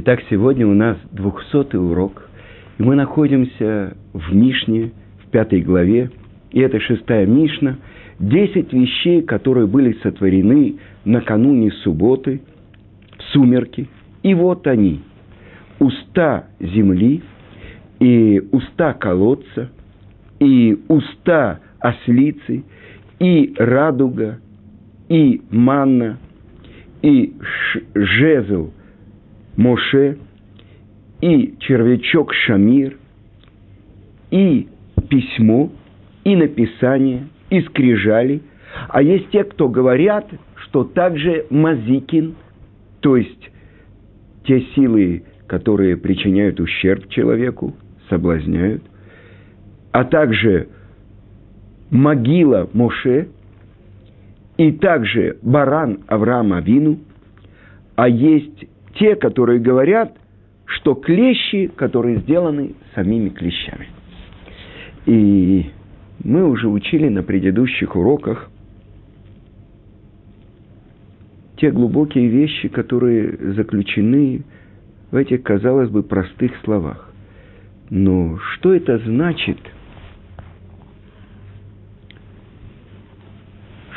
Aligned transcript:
Итак, 0.00 0.20
сегодня 0.30 0.64
у 0.64 0.74
нас 0.74 0.96
двухсотый 1.10 1.80
урок, 1.80 2.30
и 2.78 2.84
мы 2.84 2.94
находимся 2.94 3.96
в 4.12 4.32
Мишне, 4.32 4.92
в 5.24 5.30
пятой 5.32 5.60
главе, 5.60 6.12
и 6.52 6.60
это 6.60 6.78
шестая 6.78 7.26
Мишна, 7.26 7.78
десять 8.20 8.72
вещей, 8.72 9.22
которые 9.22 9.66
были 9.66 9.98
сотворены 10.04 10.76
накануне 11.04 11.72
субботы, 11.82 12.42
в 13.18 13.22
сумерки, 13.32 13.88
и 14.22 14.34
вот 14.34 14.68
они, 14.68 15.00
уста 15.80 16.44
земли, 16.60 17.24
и 17.98 18.40
уста 18.52 18.92
колодца, 18.92 19.68
и 20.38 20.78
уста 20.86 21.58
ослицы, 21.80 22.62
и 23.18 23.52
радуга, 23.58 24.38
и 25.08 25.42
манна, 25.50 26.18
и 27.02 27.34
жезл 27.96 28.70
Моше, 29.58 30.16
и 31.20 31.56
червячок 31.58 32.32
Шамир, 32.32 32.96
и 34.30 34.68
письмо, 35.08 35.72
и 36.22 36.36
написание, 36.36 37.26
и 37.50 37.60
скрижали. 37.62 38.40
А 38.88 39.02
есть 39.02 39.30
те, 39.30 39.42
кто 39.42 39.68
говорят, 39.68 40.30
что 40.54 40.84
также 40.84 41.46
Мазикин, 41.50 42.36
то 43.00 43.16
есть 43.16 43.50
те 44.44 44.60
силы, 44.76 45.24
которые 45.48 45.96
причиняют 45.96 46.60
ущерб 46.60 47.08
человеку, 47.08 47.74
соблазняют, 48.08 48.84
а 49.90 50.04
также 50.04 50.68
могила 51.90 52.70
Моше, 52.72 53.26
и 54.56 54.70
также 54.70 55.38
баран 55.42 56.04
Авраама 56.06 56.60
Вину, 56.60 57.00
а 57.96 58.08
есть 58.08 58.68
те, 58.98 59.16
которые 59.16 59.60
говорят, 59.60 60.16
что 60.66 60.94
клещи, 60.94 61.68
которые 61.68 62.18
сделаны 62.18 62.74
самими 62.94 63.30
клещами. 63.30 63.88
И 65.06 65.70
мы 66.22 66.48
уже 66.48 66.68
учили 66.68 67.08
на 67.08 67.22
предыдущих 67.22 67.96
уроках 67.96 68.50
те 71.56 71.70
глубокие 71.70 72.28
вещи, 72.28 72.68
которые 72.68 73.54
заключены 73.54 74.42
в 75.10 75.16
этих, 75.16 75.42
казалось 75.42 75.90
бы, 75.90 76.02
простых 76.02 76.52
словах. 76.64 77.12
Но 77.90 78.38
что 78.38 78.74
это 78.74 78.98
значит, 78.98 79.58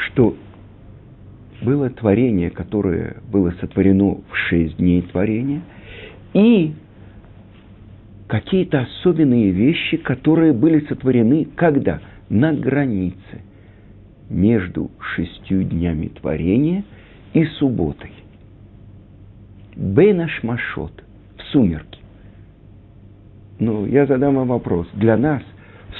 что 0.05 0.35
было 1.61 1.89
творение, 1.89 2.49
которое 2.49 3.17
было 3.31 3.51
сотворено 3.59 4.15
в 4.29 4.35
шесть 4.49 4.77
дней 4.77 5.01
творения, 5.03 5.61
и 6.33 6.73
какие-то 8.27 8.81
особенные 8.81 9.51
вещи, 9.51 9.97
которые 9.97 10.53
были 10.53 10.85
сотворены 10.87 11.47
когда? 11.55 12.01
На 12.29 12.53
границе 12.53 13.41
между 14.29 14.89
шестью 15.15 15.63
днями 15.63 16.07
творения 16.07 16.85
и 17.33 17.43
субботой. 17.59 18.11
Бенаш 19.75 20.41
Машот, 20.43 21.03
в 21.37 21.41
сумерки. 21.51 21.99
Ну, 23.59 23.85
я 23.85 24.05
задам 24.05 24.35
вам 24.35 24.47
вопрос. 24.47 24.87
Для 24.93 25.17
нас 25.17 25.43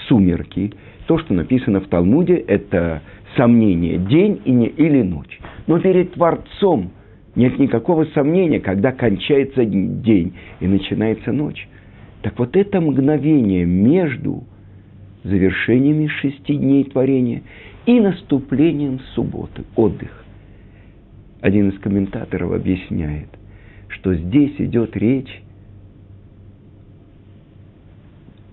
сумерки, 0.08 0.74
то, 1.08 1.18
что 1.20 1.34
написано 1.34 1.82
в 1.82 1.88
Талмуде, 1.88 2.36
это 2.36 3.02
сомнение, 3.36 3.98
день 3.98 4.42
или 4.46 5.02
ночь. 5.02 5.40
Но 5.68 5.80
перед 5.80 6.14
Творцом 6.14 6.92
нет 7.36 7.58
никакого 7.60 8.06
сомнения, 8.14 8.60
когда 8.60 8.92
кончается 8.92 9.64
день 9.66 10.34
и 10.60 10.68
начинается 10.68 11.32
ночь. 11.32 11.68
Так 12.22 12.38
вот 12.38 12.56
это 12.56 12.82
мгновение 12.82 13.66
между 13.66 14.44
завершениями 15.24 16.08
шести 16.08 16.56
дней 16.56 16.84
творения 16.86 17.44
и 17.86 18.00
наступлением 18.00 19.00
субботы, 19.16 19.64
отдых. 19.76 20.26
Один 21.42 21.70
из 21.70 21.80
комментаторов 21.80 22.52
объясняет, 22.54 23.30
что 23.88 24.14
здесь 24.14 24.54
идет 24.60 24.96
речь 24.96 25.42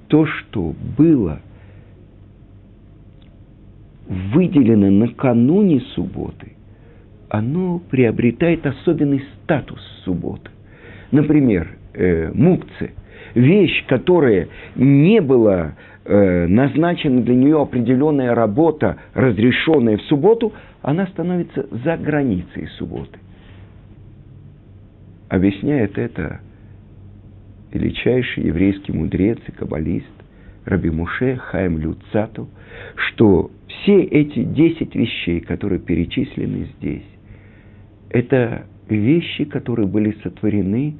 то, 0.08 0.24
что 0.24 0.74
было 0.96 1.40
выделено 4.08 4.90
накануне 4.90 5.80
субботы, 5.94 6.52
оно 7.28 7.78
приобретает 7.78 8.66
особенный 8.66 9.22
статус 9.44 9.80
субботы. 10.04 10.50
Например, 11.10 11.68
э, 11.94 12.32
мукцы, 12.32 12.92
вещь, 13.34 13.84
которая 13.86 14.48
не 14.76 15.20
была 15.20 15.74
э, 16.04 16.46
назначена 16.46 17.20
для 17.22 17.34
нее 17.34 17.60
определенная 17.60 18.34
работа, 18.34 18.96
разрешенная 19.14 19.98
в 19.98 20.02
субботу, 20.02 20.52
она 20.80 21.06
становится 21.08 21.66
за 21.70 21.96
границей 21.96 22.68
субботы. 22.78 23.18
Объясняет 25.28 25.98
это 25.98 26.40
величайший 27.72 28.44
еврейский 28.44 28.92
мудрец 28.92 29.38
и 29.46 29.52
каббалист 29.52 30.06
Раби 30.64 30.90
Муше 30.90 31.36
Хаим 31.36 31.78
Люцату, 31.78 32.48
что 32.94 33.50
все 33.68 34.02
эти 34.02 34.42
десять 34.44 34.94
вещей, 34.94 35.40
которые 35.40 35.78
перечислены 35.78 36.68
здесь, 36.78 37.06
это 38.10 38.66
вещи, 38.88 39.44
которые 39.44 39.86
были 39.86 40.16
сотворены 40.22 40.96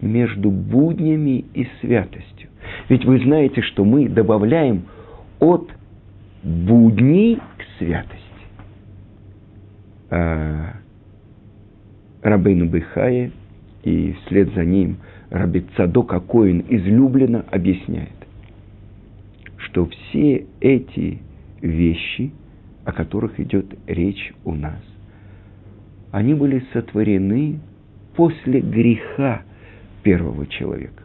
между 0.00 0.50
буднями 0.50 1.44
и 1.54 1.66
святостью. 1.80 2.48
Ведь 2.88 3.04
вы 3.04 3.20
знаете, 3.20 3.62
что 3.62 3.84
мы 3.84 4.08
добавляем 4.08 4.82
от 5.38 5.70
будней 6.42 7.36
к 7.36 7.78
святости. 7.78 8.18
А 10.10 10.74
Рабейну 12.22 12.66
Бехае 12.66 13.30
и 13.84 14.14
вслед 14.24 14.52
за 14.54 14.64
ним 14.64 14.96
Раби 15.30 15.64
Цадок 15.76 16.12
Акоин 16.12 16.64
излюбленно 16.68 17.44
объясняет, 17.50 18.08
что 19.58 19.86
все 19.86 20.46
эти 20.60 21.20
вещи, 21.60 22.32
о 22.84 22.92
которых 22.92 23.38
идет 23.40 23.66
речь 23.86 24.32
у 24.44 24.54
нас, 24.54 24.80
они 26.10 26.34
были 26.34 26.64
сотворены 26.72 27.60
после 28.16 28.60
греха 28.60 29.42
первого 30.02 30.46
человека. 30.46 31.02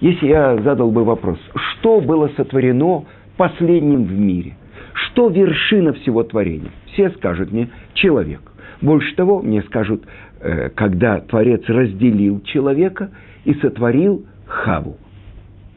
Если 0.00 0.28
я 0.28 0.56
задал 0.62 0.90
бы 0.90 1.04
вопрос, 1.04 1.38
что 1.54 2.00
было 2.00 2.28
сотворено 2.36 3.04
последним 3.36 4.04
в 4.04 4.12
мире? 4.12 4.56
Что 4.94 5.28
вершина 5.28 5.92
всего 5.94 6.22
творения? 6.22 6.70
Все 6.92 7.10
скажут 7.10 7.52
мне 7.52 7.68
человек. 7.94 8.40
Больше 8.80 9.14
того, 9.14 9.42
мне 9.42 9.62
скажут, 9.62 10.04
э, 10.40 10.70
когда 10.70 11.20
Творец 11.20 11.62
разделил 11.66 12.40
человека 12.42 13.10
и 13.44 13.54
сотворил 13.54 14.24
Хаву. 14.46 14.96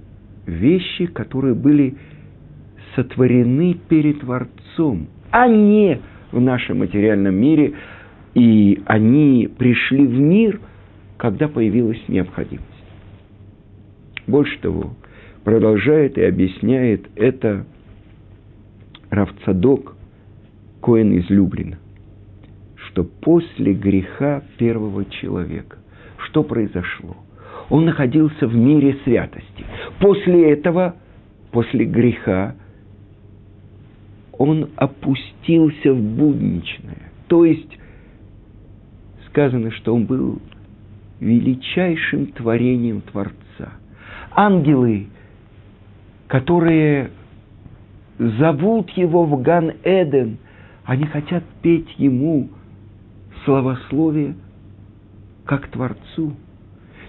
вещи, 0.45 1.05
которые 1.07 1.55
были 1.55 1.95
сотворены 2.95 3.75
перед 3.89 4.21
Творцом, 4.21 5.07
а 5.31 5.47
не 5.47 6.00
в 6.31 6.39
нашем 6.39 6.79
материальном 6.79 7.35
мире– 7.35 7.73
и 8.38 8.84
они 8.86 9.50
пришли 9.57 10.06
в 10.06 10.13
мир, 10.13 10.62
когда 11.18 11.48
появилась 11.48 12.00
необходимость. 12.07 12.68
Больше 14.28 14.60
того, 14.60 14.94
продолжает 15.44 16.19
и 16.19 16.22
объясняет 16.22 17.07
это 17.16 17.66
Равцадок, 19.10 19.95
Коэн 20.84 21.13
из 21.13 21.28
Люблина, 21.31 21.80
что 22.75 23.04
после 23.04 23.74
греха 23.74 24.44
первого 24.60 25.06
человека, 25.06 25.80
что 26.28 26.44
произошло? 26.44 27.18
Он 27.72 27.86
находился 27.86 28.45
в 28.45 28.56
мире 28.56 29.00
святости. 29.04 29.66
После 30.00 30.51
этого, 30.51 30.95
после 31.51 31.86
греха, 31.86 32.56
он 34.38 34.69
опустился 34.75 35.92
в 35.92 36.00
будничное. 36.00 37.12
То 37.28 37.44
есть 37.44 37.80
сказано, 39.38 39.69
что 39.69 39.94
он 39.94 40.06
был 40.06 40.42
величайшим 41.19 42.25
творением 42.28 43.01
Творца. 43.01 43.74
Ангелы, 44.31 45.10
которые 46.25 47.12
зовут 48.18 48.89
его 48.92 49.25
в 49.25 49.39
Ган-Эден, 49.44 50.39
они 50.86 51.06
хотят 51.06 51.44
петь 51.62 51.88
ему 52.00 52.50
славословие 53.45 54.34
как 55.45 55.68
Творцу. 55.68 56.34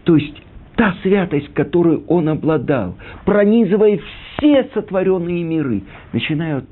То 0.05 0.17
есть 0.17 0.43
та 0.77 0.97
святость, 1.03 1.55
которую 1.55 2.05
он 2.09 2.29
обладал, 2.29 2.97
пронизывая 3.25 3.99
все 4.37 4.69
сотворенные 4.75 5.45
миры, 5.45 5.83
начиная 6.13 6.59
от 6.59 6.67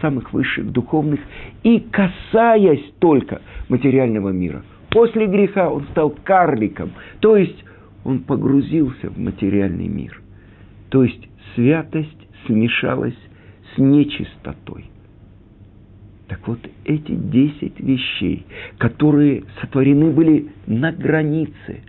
самых 0.00 0.32
высших 0.32 0.70
духовных 0.70 1.18
и 1.64 1.80
касаясь 1.80 2.92
только 3.00 3.42
материального 3.68 4.28
мира. 4.28 4.62
После 4.92 5.26
греха 5.26 5.70
он 5.70 5.86
стал 5.90 6.10
карликом, 6.10 6.92
то 7.20 7.36
есть 7.36 7.64
он 8.04 8.20
погрузился 8.20 9.08
в 9.08 9.18
материальный 9.18 9.88
мир. 9.88 10.20
То 10.90 11.02
есть 11.02 11.28
святость 11.54 12.28
смешалась 12.46 13.16
с 13.74 13.78
нечистотой. 13.78 14.84
Так 16.28 16.46
вот, 16.46 16.58
эти 16.84 17.12
десять 17.12 17.80
вещей, 17.80 18.44
которые 18.78 19.44
сотворены 19.60 20.10
были 20.10 20.48
на 20.66 20.92
границе, 20.92 21.80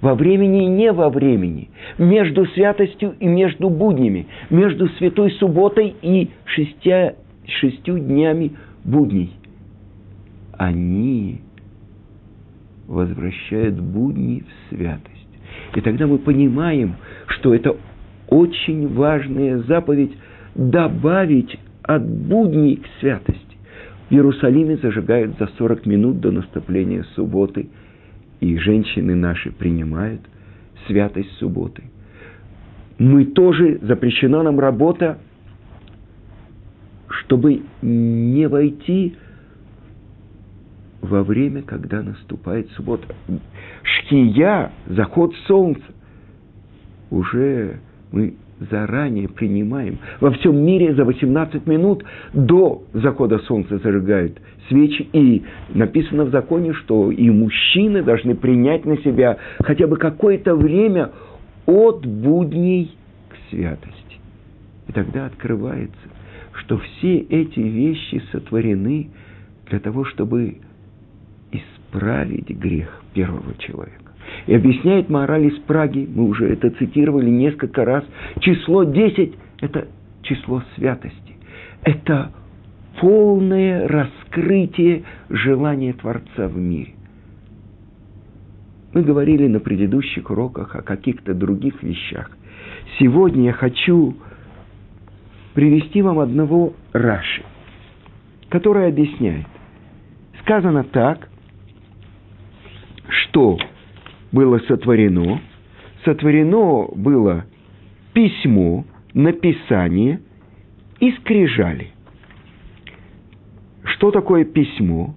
во 0.00 0.14
времени 0.14 0.64
и 0.64 0.68
не 0.68 0.92
во 0.92 1.08
времени, 1.08 1.70
между 1.96 2.44
святостью 2.46 3.14
и 3.20 3.26
между 3.26 3.70
буднями, 3.70 4.26
между 4.50 4.88
святой 4.90 5.30
субботой 5.32 5.94
и 6.02 6.30
шестя, 6.44 7.14
шестью 7.46 7.98
днями 7.98 8.52
будней, 8.84 9.32
они 10.58 11.40
возвращают 12.86 13.78
будни 13.80 14.42
в 14.42 14.74
святость. 14.74 15.10
И 15.74 15.80
тогда 15.80 16.06
мы 16.06 16.18
понимаем, 16.18 16.96
что 17.26 17.54
это 17.54 17.76
очень 18.28 18.88
важная 18.88 19.58
заповедь 19.58 20.12
добавить 20.54 21.58
от 21.82 22.06
будней 22.06 22.76
к 22.76 22.86
святости. 23.00 23.40
В 24.08 24.12
Иерусалиме 24.12 24.76
зажигают 24.76 25.38
за 25.38 25.48
40 25.58 25.86
минут 25.86 26.20
до 26.20 26.30
наступления 26.30 27.04
субботы, 27.14 27.68
и 28.40 28.58
женщины 28.58 29.14
наши 29.14 29.50
принимают 29.50 30.20
святость 30.86 31.32
субботы. 31.38 31.82
Мы 32.98 33.24
тоже, 33.24 33.78
запрещена 33.82 34.42
нам 34.42 34.60
работа, 34.60 35.18
чтобы 37.08 37.62
не 37.82 38.46
войти 38.46 39.16
во 41.04 41.22
время, 41.22 41.62
когда 41.62 42.02
наступает 42.02 42.70
суббота. 42.72 43.06
Шкия, 43.82 44.72
заход 44.86 45.34
солнца, 45.46 45.82
уже 47.10 47.80
мы 48.10 48.34
заранее 48.70 49.28
принимаем. 49.28 49.98
Во 50.20 50.30
всем 50.30 50.56
мире 50.56 50.94
за 50.94 51.04
18 51.04 51.66
минут 51.66 52.04
до 52.32 52.84
захода 52.92 53.38
солнца 53.40 53.78
зажигают 53.78 54.40
свечи. 54.68 55.08
И 55.12 55.42
написано 55.74 56.24
в 56.24 56.30
законе, 56.30 56.72
что 56.72 57.10
и 57.10 57.28
мужчины 57.30 58.02
должны 58.02 58.34
принять 58.34 58.84
на 58.84 58.96
себя 58.98 59.38
хотя 59.60 59.86
бы 59.86 59.96
какое-то 59.96 60.54
время 60.54 61.10
от 61.66 62.06
будней 62.06 62.96
к 63.28 63.50
святости. 63.50 64.18
И 64.88 64.92
тогда 64.92 65.26
открывается, 65.26 66.08
что 66.52 66.78
все 66.78 67.18
эти 67.18 67.60
вещи 67.60 68.22
сотворены 68.30 69.10
для 69.68 69.80
того, 69.80 70.04
чтобы 70.04 70.58
исправить 71.94 72.48
грех 72.48 73.02
первого 73.12 73.54
человека. 73.58 74.12
И 74.46 74.54
объясняет 74.54 75.08
мораль 75.08 75.46
из 75.46 75.58
Праги, 75.60 76.08
мы 76.12 76.24
уже 76.28 76.48
это 76.48 76.70
цитировали 76.70 77.30
несколько 77.30 77.84
раз, 77.84 78.04
число 78.40 78.84
10– 78.84 79.34
это 79.60 79.88
число 80.22 80.62
святости. 80.74 81.36
Это 81.82 82.32
полное 83.00 83.86
раскрытие 83.86 85.04
желания 85.28 85.92
Творца 85.92 86.48
в 86.48 86.56
мире. 86.56 86.92
Мы 88.92 89.02
говорили 89.02 89.46
на 89.48 89.60
предыдущих 89.60 90.30
уроках 90.30 90.74
о 90.76 90.82
каких-то 90.82 91.34
других 91.34 91.82
вещах. 91.82 92.30
Сегодня 92.98 93.46
я 93.46 93.52
хочу 93.52 94.16
привести 95.54 96.00
вам 96.00 96.20
одного 96.20 96.74
Раши, 96.92 97.42
который 98.48 98.88
объясняет. 98.88 99.46
Сказано 100.42 100.84
так, 100.84 101.28
что 103.34 103.58
было 104.30 104.58
сотворено? 104.60 105.40
Сотворено 106.04 106.86
было 106.94 107.44
письмо, 108.12 108.84
написание 109.12 110.20
и 111.00 111.10
скрижали. 111.12 111.90
Что 113.82 114.12
такое 114.12 114.44
письмо? 114.44 115.16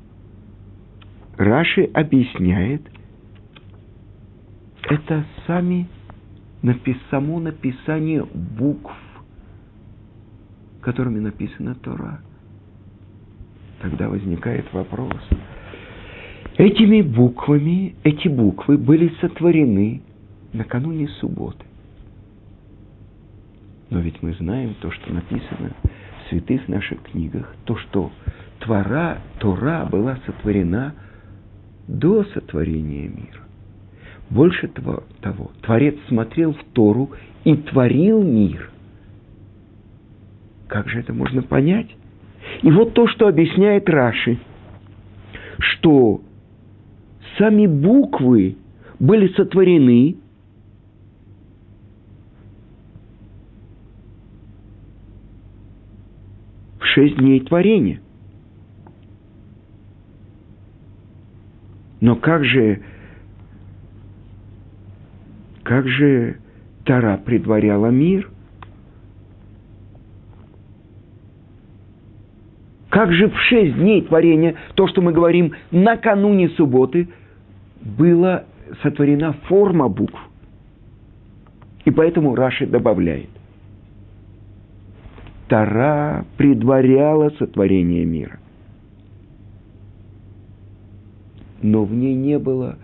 Раши 1.37 1.83
объясняет, 1.93 2.81
это 4.89 5.23
сами 5.45 5.87
само 7.11 7.39
написание 7.39 8.25
букв, 8.33 8.91
которыми 10.81 11.19
написана 11.19 11.75
Тора. 11.75 12.21
Тогда 13.79 14.09
возникает 14.09 14.65
вопрос– 14.73 15.21
Этими 16.57 17.01
буквами, 17.01 17.95
эти 18.04 18.27
буквы 18.27 18.80
были 18.80 19.13
сотворены 19.21 20.01
накануне 20.54 21.07
субботы. 21.19 21.63
Но 23.92 24.00
ведь 24.00 24.21
мы 24.24 24.33
знаем 24.33 24.75
то, 24.81 24.89
что 24.89 25.13
написано 25.13 25.74
в 25.84 26.29
святых 26.29 26.67
наших 26.67 27.03
книгах, 27.03 27.55
то, 27.65 27.77
что 27.77 28.12
Твора, 28.60 29.20
Тора 29.39 29.86
была 29.86 30.17
сотворена 30.25 30.96
до 31.88 32.24
сотворения 32.24 33.08
мира. 33.08 33.41
Больше 34.31 34.67
того, 34.67 35.51
Творец 35.62 35.96
смотрел 36.08 36.53
в 36.53 36.63
Тору 36.74 37.12
и 37.43 37.55
творил 37.55 38.24
мир. 38.24 38.72
Как 40.67 40.89
же 40.89 41.00
это 41.00 41.13
можно 41.13 41.43
понять? 41.43 41.96
И 42.63 42.72
вот 42.72 42.93
то, 42.93 43.08
что 43.08 43.27
объясняет 43.27 43.88
Раши, 43.88 44.39
что 45.60 46.22
сами 47.38 47.67
буквы 47.67 48.58
были 49.00 49.27
сотворены 49.34 50.17
в 56.79 56.86
шесть 56.86 57.17
дней 57.17 57.39
творения. 57.41 58.01
Но 62.00 62.15
как 62.15 62.44
же, 62.46 62.84
как 65.63 65.88
же 65.88 66.39
Тара 66.86 67.17
предваряла 67.17 67.88
мир? 67.88 68.29
Как 72.89 73.12
же 73.12 73.29
в 73.29 73.38
шесть 73.41 73.75
дней 73.75 74.01
творения, 74.03 74.56
то, 74.75 74.88
что 74.88 75.01
мы 75.01 75.12
говорим 75.12 75.53
накануне 75.72 76.50
субботы– 76.50 77.10
была 77.81 78.46
сотворена 78.81 79.34
форма 79.48 79.88
букв. 79.88 80.19
И 81.86 81.91
поэтому 81.91 82.36
Раши 82.36 82.65
добавляет. 82.65 83.29
Тара 85.48 86.25
предваряла 86.36 87.29
сотворение 87.31 88.05
мира. 88.05 88.39
Но 91.62 91.86
в 91.86 91.93
ней 91.93 92.13
не 92.13 92.38
было 92.38 92.77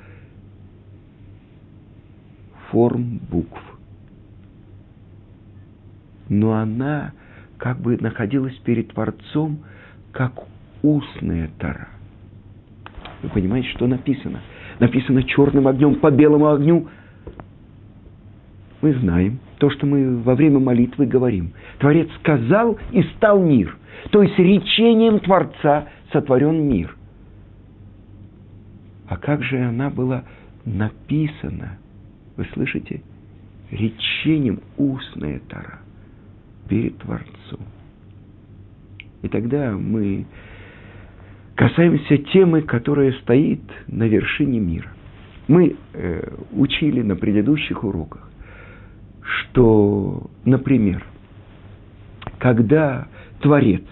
форм 2.71 3.19
букв. 3.29 3.59
Но 6.29 6.53
она 6.53 7.11
как 7.57 7.79
бы 7.81 7.97
находилась 7.97 8.55
перед 8.59 8.93
Творцом, 8.93 9.59
как 10.13 10.33
устная 10.81 11.49
Тара. 11.59 11.89
Вы 13.21 13.29
понимаете, 13.29 13.67
что 13.69 13.87
написано– 13.87 14.39
написано 14.79 15.23
черным 15.23 15.67
огнем 15.67 15.95
по 15.95 16.11
белому 16.11 16.49
огню. 16.49 16.87
мы 18.81 18.93
знаем 18.95 19.39
то, 19.59 19.69
что 19.69 19.85
мы 19.85 20.17
во 20.17 20.35
время 20.35 20.59
молитвы 20.59 21.05
говорим. 21.05 21.53
Творец 21.79 22.09
сказал 22.19 22.77
и 22.91 23.03
стал 23.15 23.41
мир. 23.41 23.77
То 24.11 24.21
есть 24.21 24.37
речением 24.37 25.19
Творца 25.19 25.87
сотворен 26.11 26.67
мир. 26.67 26.95
А 29.07 29.17
как 29.17 29.43
же 29.43 29.59
она 29.59 29.89
была 29.89 30.23
написана? 30.65 31.77
Вы 32.35 32.45
слышите? 32.53 33.01
Речением 33.71 34.59
устная 34.77 35.39
Тара 35.47 35.79
перед 36.67 36.97
Творцом. 36.97 37.61
И 39.21 39.27
тогда 39.29 39.71
мы 39.71 40.25
касаемся 41.63 42.17
темы, 42.17 42.61
которая 42.63 43.13
стоит 43.21 43.61
на 43.87 44.03
вершине 44.03 44.59
мира. 44.59 44.89
Мы 45.47 45.77
э, 45.93 46.29
учили 46.51 47.01
на 47.01 47.15
предыдущих 47.15 47.85
уроках, 47.85 48.29
что, 49.21 50.29
например, 50.43 51.05
когда 52.37 53.07
Творец 53.39 53.83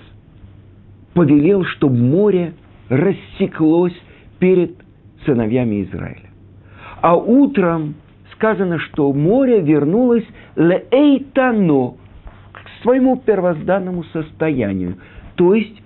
повелел, 1.13 1.63
чтобы 1.63 1.96
море 1.96 2.56
рассеклось 2.90 3.96
перед 4.40 4.75
сыновьями 5.25 5.84
Израиля. 5.84 6.30
А 7.01 7.16
утром 7.16 7.96
сказано, 8.34 8.80
что 8.80 9.13
море 9.13 9.62
вернулось 9.62 10.25
леэйтано, 10.58 11.94
к 12.51 12.84
своему 12.84 13.16
первозданному 13.16 14.04
состоянию, 14.12 14.98
то 15.36 15.54
есть 15.54 15.80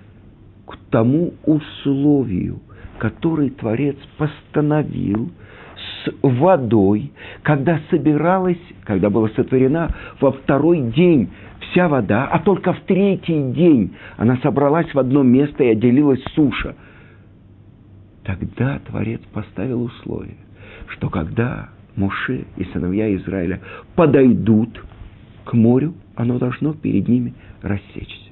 к 0.66 0.76
тому 0.90 1.34
условию, 1.44 2.60
который 2.98 3.50
Творец 3.50 3.96
постановил 4.18 5.30
с 5.76 6.12
водой, 6.22 7.12
когда 7.42 7.80
собиралась, 7.90 8.58
когда 8.84 9.10
была 9.10 9.28
сотворена 9.30 9.94
во 10.20 10.32
второй 10.32 10.80
день 10.92 11.30
вся 11.60 11.88
вода, 11.88 12.26
а 12.26 12.38
только 12.40 12.72
в 12.72 12.80
третий 12.80 13.52
день 13.52 13.94
она 14.16 14.38
собралась 14.38 14.92
в 14.92 14.98
одно 14.98 15.22
место 15.22 15.64
и 15.64 15.68
отделилась 15.68 16.22
суша. 16.34 16.74
Тогда 18.24 18.80
Творец 18.80 19.20
поставил 19.32 19.82
условие, 19.82 20.38
что 20.88 21.08
когда 21.10 21.68
Моше 21.94 22.44
и 22.56 22.64
сыновья 22.72 23.14
Израиля 23.16 23.60
подойдут 23.94 24.84
к 25.44 25.52
морю, 25.52 25.94
оно 26.16 26.38
должно 26.38 26.72
перед 26.72 27.08
ними 27.08 27.34
рассечься 27.62 28.25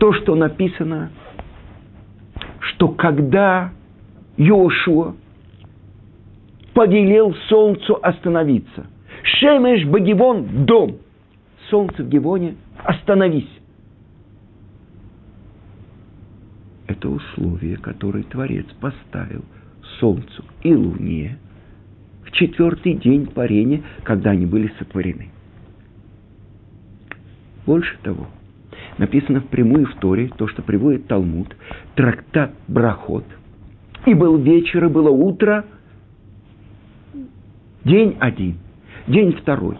то, 0.00 0.14
что 0.14 0.34
написано, 0.34 1.10
что 2.60 2.88
когда 2.88 3.70
Йошуа 4.38 5.14
повелел 6.72 7.34
солнцу 7.50 7.98
остановиться, 8.02 8.86
Шемеш 9.22 9.84
Багивон– 9.86 10.64
дом, 10.64 10.96
солнце 11.68 12.02
в 12.02 12.08
Гивоне– 12.08 12.56
остановись. 12.82 13.50
Это 16.86 17.10
условие, 17.10 17.76
которое 17.76 18.24
Творец 18.24 18.66
поставил 18.80 19.44
солнцу 20.00 20.44
и 20.62 20.74
луне 20.74 21.38
в 22.24 22.30
четвертый 22.30 22.94
день 22.94 23.26
парения, 23.26 23.82
когда 24.02 24.30
они 24.30 24.46
были 24.46 24.72
сотворены. 24.78 25.28
Больше 27.66 27.98
того– 28.02 28.28
написано 28.98 29.40
впрямую 29.40 29.86
в 29.86 29.94
Торе, 29.96 30.30
то, 30.36 30.48
что 30.48 30.62
приводит 30.62 31.06
Талмуд, 31.06 31.56
трактат 31.94 32.52
Брахот. 32.68 33.24
И 34.06 34.14
был 34.14 34.38
вечер, 34.38 34.84
и 34.84 34.88
было 34.88 35.10
утро, 35.10 35.64
день 37.84 38.16
один, 38.20 38.56
день 39.06 39.32
второй, 39.32 39.78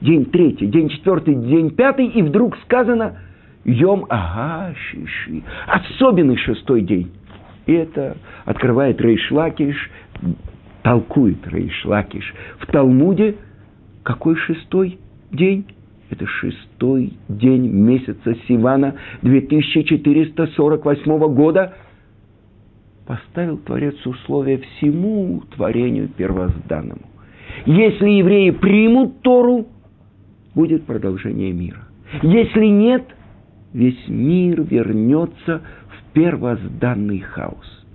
день 0.00 0.26
третий, 0.26 0.66
день 0.66 0.88
четвертый, 0.88 1.34
день 1.34 1.70
пятый, 1.70 2.06
и 2.06 2.22
вдруг 2.22 2.56
сказано 2.64 3.18
Йом 3.64 4.06
Ага 4.08 4.74
Шиши, 4.74 5.42
особенный 5.66 6.36
шестой 6.36 6.82
день. 6.82 7.12
И 7.66 7.72
это 7.72 8.16
открывает 8.44 9.00
Рейшлакиш, 9.00 9.90
толкует 10.82 11.46
Рейшлакиш. 11.46 12.34
В 12.58 12.66
Талмуде 12.66 13.36
какой 14.02 14.34
шестой 14.36 14.98
день? 15.30 15.66
Это 16.10 16.26
шестой 16.26 17.14
день 17.28 17.68
месяца 17.68 18.34
Сивана 18.48 18.96
2448 19.22 21.34
года. 21.34 21.74
Поставил 23.06 23.58
Творец 23.58 23.94
условия 24.04 24.58
всему 24.58 25.42
творению 25.54 26.08
первозданному. 26.08 27.02
Если 27.64 28.08
евреи 28.08 28.50
примут 28.50 29.22
Тору, 29.22 29.68
будет 30.54 30.84
продолжение 30.84 31.52
мира. 31.52 31.84
Если 32.22 32.66
нет, 32.66 33.04
весь 33.72 34.08
мир 34.08 34.62
вернется 34.62 35.62
в 35.88 36.12
первозданный 36.12 37.20
хаос. 37.20 37.86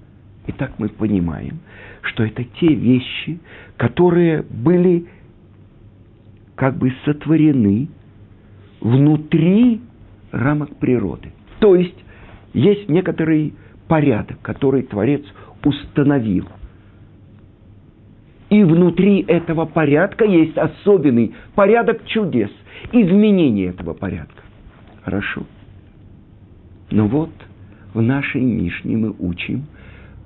Итак, 0.47 0.73
мы 0.77 0.89
понимаем, 0.89 1.59
что 2.01 2.23
это 2.23 2.43
те 2.59 2.67
вещи, 2.67 3.39
которые 3.77 4.43
были 4.43 5.07
как 6.55 6.77
бы 6.77 6.93
сотворены 7.03 7.89
внутри 8.85 9.81
рамок 10.31 10.75
природы. 10.75 11.31
То 11.59 11.75
есть 11.75 11.97
есть 12.53 12.87
некоторый 12.87 13.55
порядок, 13.87 14.39
который 14.43 14.83
Творец 14.83 15.23
установил. 15.63 16.47
И 18.51 18.63
внутри 18.63 19.21
этого 19.27 19.65
порядка 19.65 20.25
есть 20.25 20.55
особенный 20.55 21.33
порядок 21.55 22.05
чудес, 22.05 22.51
изменение 22.91 23.69
этого 23.69 23.95
порядка. 23.95 24.43
Хорошо. 25.03 25.47
Но 26.91 27.07
вот 27.07 27.31
в 27.95 28.03
нашей 28.03 28.41
Мишне 28.41 28.97
мы 28.97 29.15
учим 29.17 29.65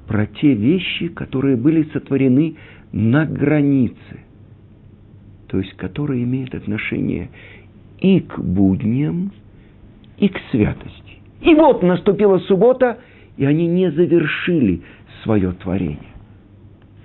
про 0.05 0.25
те 0.25 0.53
вещи, 0.53 1.07
которые 1.07 1.55
были 1.55 1.83
сотворены 1.93 2.57
на 2.91 3.25
границе, 3.25 4.25
то 5.47 5.59
есть 5.59 5.77
которые 5.77 6.23
имеют 6.25 6.53
отношение 6.53 7.29
и 8.01 8.19
к 8.21 8.39
будням, 8.39 9.31
и 10.17 10.27
к 10.29 10.37
святости. 10.51 11.17
И 11.41 11.53
вот 11.55 11.83
наступила 11.83 12.39
суббота, 12.39 12.99
и 13.37 13.45
они 13.45 13.67
не 13.67 13.91
завершили 13.91 14.81
свое 15.23 15.51
творение. 15.53 15.99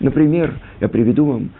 Например, 0.00 0.54
я 0.80 0.88
приведу 0.88 1.24
вам, 1.24 1.50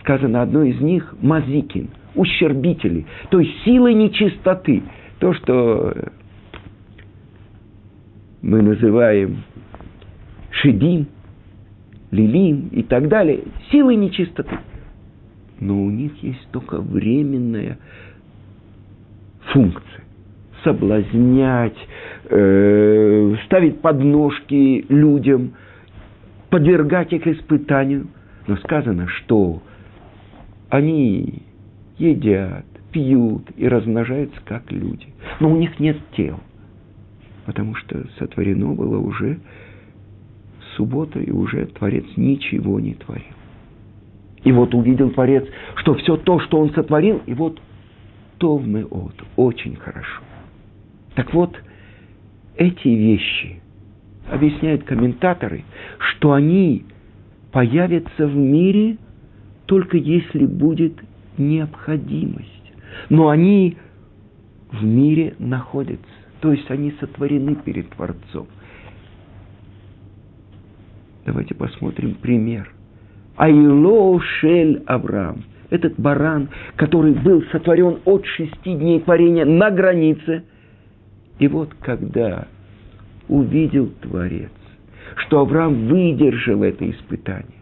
сказано 0.00 0.42
одно 0.42 0.62
из 0.62 0.80
них, 0.80 1.14
мазикин, 1.20 1.90
ущербители, 2.14 3.06
то 3.30 3.40
есть 3.40 3.52
силы 3.64 3.92
нечистоты. 3.94 4.82
То, 5.18 5.34
что 5.34 5.94
мы 8.40 8.62
называем 8.62 9.42
шедим, 10.50 11.06
лилим 12.10 12.68
и 12.68 12.82
так 12.82 13.08
далее, 13.08 13.42
силы 13.70 13.96
нечистоты. 13.96 14.58
Но 15.60 15.82
у 15.82 15.90
них 15.90 16.22
есть 16.22 16.48
только 16.52 16.80
временная 16.80 17.78
функции. 19.52 20.02
Соблазнять, 20.64 21.76
э, 22.28 23.36
ставить 23.46 23.80
подножки 23.80 24.84
людям, 24.88 25.52
подвергать 26.50 27.12
их 27.12 27.26
испытанию. 27.26 28.08
Но 28.46 28.56
сказано, 28.56 29.06
что 29.08 29.62
они 30.68 31.42
едят, 31.98 32.64
пьют 32.92 33.48
и 33.56 33.68
размножаются 33.68 34.40
как 34.44 34.70
люди. 34.70 35.06
Но 35.38 35.50
у 35.50 35.56
них 35.56 35.78
нет 35.78 35.98
тел, 36.16 36.40
потому 37.46 37.74
что 37.74 38.06
сотворено 38.18 38.72
было 38.72 38.98
уже 38.98 39.38
суббота, 40.76 41.18
и 41.18 41.30
уже 41.30 41.66
Творец 41.66 42.04
ничего 42.16 42.80
не 42.80 42.94
творил. 42.94 43.24
И 44.42 44.52
вот 44.52 44.74
увидел 44.74 45.10
Творец, 45.10 45.46
что 45.76 45.94
все 45.94 46.16
то, 46.16 46.40
что 46.40 46.58
он 46.58 46.70
сотворил, 46.70 47.20
и 47.26 47.34
вот 47.34 47.60
Тов 48.40 48.62
от, 48.90 49.14
очень 49.36 49.76
хорошо. 49.76 50.22
Так 51.14 51.34
вот, 51.34 51.54
эти 52.56 52.88
вещи, 52.88 53.60
объясняют 54.30 54.84
комментаторы, 54.84 55.64
что 55.98 56.32
они 56.32 56.86
появятся 57.52 58.26
в 58.26 58.34
мире 58.34 58.96
только 59.66 59.98
если 59.98 60.46
будет 60.46 60.94
необходимость. 61.36 62.72
Но 63.10 63.28
они 63.28 63.76
в 64.72 64.82
мире 64.84 65.34
находятся, 65.38 66.08
то 66.40 66.50
есть 66.50 66.70
они 66.70 66.94
сотворены 66.98 67.56
перед 67.56 67.90
Творцом. 67.90 68.46
Давайте 71.26 71.54
посмотрим 71.54 72.14
пример. 72.14 72.72
Айло 73.36 74.18
Шель 74.18 74.82
Авраам 74.86 75.44
этот 75.70 75.98
баран, 75.98 76.50
который 76.76 77.12
был 77.12 77.42
сотворен 77.52 78.00
от 78.04 78.26
шести 78.26 78.74
дней 78.74 79.00
творения 79.00 79.44
на 79.44 79.70
границе. 79.70 80.44
И 81.38 81.48
вот 81.48 81.70
когда 81.80 82.48
увидел 83.28 83.90
Творец, 84.02 84.50
что 85.16 85.40
Авраам 85.40 85.86
выдержал 85.86 86.62
это 86.62 86.88
испытание, 86.90 87.60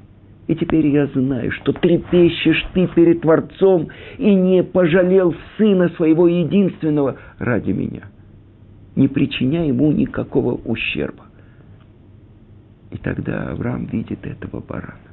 И 0.49 0.55
теперь 0.55 0.87
я 0.87 1.07
знаю, 1.09 1.53
что 1.53 1.75
трепещешь 1.75 2.65
ты 2.73 2.87
перед 2.89 3.21
Творцом 3.21 3.89
и 4.17 4.35
не 4.35 4.63
пожалел 4.63 5.35
сына 5.59 5.91
своего 5.91 6.27
единственного 6.27 7.17
ради 7.39 7.73
меня, 7.73 8.05
не 8.97 9.09
причиняя 9.09 9.67
ему 9.67 9.93
никакого 9.93 10.55
ущерба. 10.55 11.27
И 12.91 12.97
тогда 12.97 13.51
Авраам 13.51 13.85
видит 13.85 14.27
этого 14.27 14.61
барана. 14.61 15.08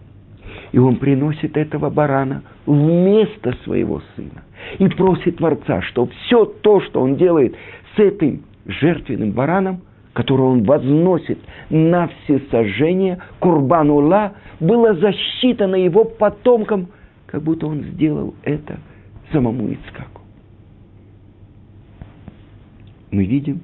И 0.71 0.77
он 0.77 0.97
приносит 0.97 1.57
этого 1.57 1.89
барана 1.89 2.43
вместо 2.65 3.53
своего 3.63 4.01
сына. 4.15 4.43
И 4.79 4.87
просит 4.87 5.37
Творца, 5.37 5.81
что 5.81 6.07
все 6.07 6.45
то, 6.45 6.81
что 6.81 7.01
он 7.01 7.15
делает 7.15 7.55
с 7.95 7.99
этим 7.99 8.43
жертвенным 8.65 9.31
бараном, 9.31 9.81
который 10.13 10.41
он 10.41 10.63
возносит 10.63 11.39
на 11.69 12.07
все 12.07 12.39
сожжения, 12.51 13.19
Курбанула, 13.39 14.33
было 14.59 14.95
засчитано 14.95 15.75
его 15.75 16.05
потомкам, 16.05 16.87
как 17.27 17.43
будто 17.43 17.67
он 17.67 17.83
сделал 17.83 18.33
это 18.43 18.79
самому 19.31 19.71
Ицкаку. 19.73 20.21
Мы 23.11 23.25
видим, 23.25 23.61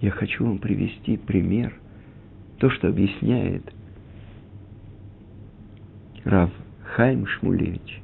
я 0.00 0.10
хочу 0.10 0.44
вам 0.44 0.58
привести 0.58 1.16
пример, 1.18 1.74
то, 2.60 2.68
что 2.68 2.88
объясняет 2.88 3.64
Рав 6.24 6.50
Хайм 6.94 7.26
Шмулевич. 7.26 8.02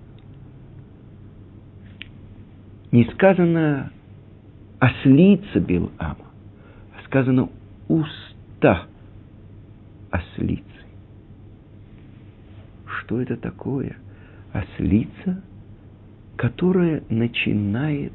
Не 2.90 3.04
сказано 3.12 3.92
ослица 4.80 5.60
Билама, 5.60 5.92
а 6.00 7.04
сказано 7.04 7.50
уста 7.88 8.86
ослицы. 10.10 10.64
Что 12.86 13.20
это 13.20 13.36
такое? 13.36 13.96
Ослица, 14.54 15.42
которая 16.36 17.02
начинает 17.10 18.14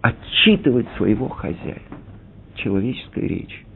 отчитывать 0.00 0.88
своего 0.96 1.28
хозяина. 1.28 1.98
Человеческая 2.54 3.26
речь. 3.28 3.66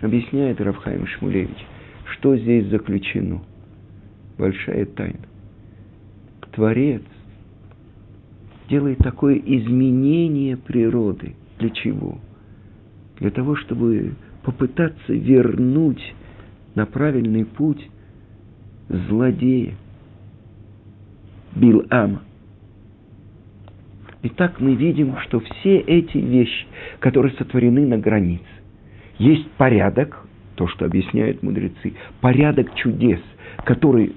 Объясняет 0.00 0.60
Равхайм 0.60 1.06
Шмулевич, 1.06 1.58
что 2.12 2.36
здесь 2.36 2.66
заключено. 2.66 3.42
Большая 4.38 4.86
тайна. 4.86 5.18
Творец 6.52 7.02
делает 8.68 8.98
такое 8.98 9.36
изменение 9.36 10.56
природы. 10.56 11.34
Для 11.58 11.70
чего? 11.70 12.18
Для 13.18 13.30
того, 13.30 13.56
чтобы 13.56 14.14
попытаться 14.42 15.12
вернуть 15.12 16.14
на 16.74 16.86
правильный 16.86 17.44
путь 17.44 17.88
злодея 18.88 19.74
Билама. 21.54 22.22
Итак, 24.22 24.60
мы 24.60 24.74
видим, 24.74 25.16
что 25.18 25.40
все 25.40 25.78
эти 25.78 26.18
вещи, 26.18 26.66
которые 27.00 27.34
сотворены 27.34 27.86
на 27.86 27.98
границе, 27.98 28.44
есть 29.20 29.50
порядок, 29.52 30.26
то, 30.54 30.66
что 30.66 30.86
объясняют 30.86 31.42
мудрецы, 31.42 31.92
порядок 32.22 32.74
чудес, 32.74 33.20
который 33.64 34.14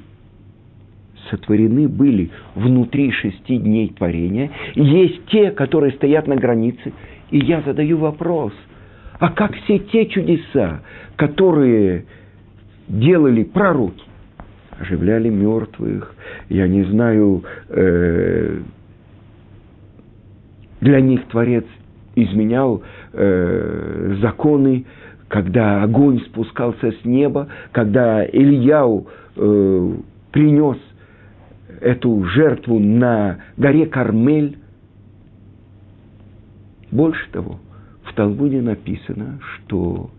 сотворены 1.29 1.89
были 1.89 2.31
внутри 2.55 3.12
шести 3.12 3.57
дней 3.57 3.89
творения. 3.89 4.50
Есть 4.75 5.25
те, 5.25 5.51
которые 5.51 5.91
стоят 5.93 6.27
на 6.27 6.38
границе. 6.38 6.93
И 7.31 7.39
я 7.39 7.62
задаю 7.62 7.98
вопрос, 7.98 8.53
а 9.19 9.29
как 9.29 9.53
все 9.55 9.79
те 9.79 10.05
чудеса, 10.05 10.81
которые 11.17 12.05
делали 12.88 13.43
пророки, 13.43 14.03
оживляли 14.79 15.27
мертвых, 15.27 16.15
я 16.48 16.67
не 16.69 16.83
знаю, 16.83 17.43
э, 17.67 18.62
для 20.80 21.01
них 21.01 21.25
Творец 21.25 21.65
изменял 22.15 22.84
э, 23.13 24.17
законы, 24.21 24.86
когда 25.28 25.82
огонь 25.84 26.19
спускался 26.26 26.91
с 26.91 27.06
неба, 27.06 27.47
когда 27.71 28.26
Ильяу 28.26 29.08
э, 29.36 29.93
принес 30.32 30.78
эту 31.82 32.23
жертву 32.26 32.80
на 32.80 33.39
горе 33.58 33.86
Кармель. 33.86 34.58
Больше 36.91 37.30
того, 37.32 37.60
в 38.04 38.13
Талмуде 38.13 38.62
написано, 38.62 39.39
что 39.41 40.12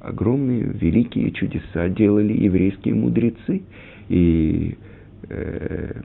огромные 0.00 0.62
великие 0.64 1.30
чудеса 1.30 1.88
делали 1.88 2.32
еврейские 2.32 2.94
мудрецы. 2.94 3.62
И 4.08 4.76
э, 5.28 6.00